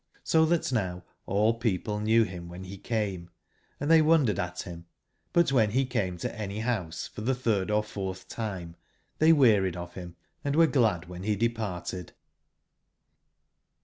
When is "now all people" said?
0.71-1.99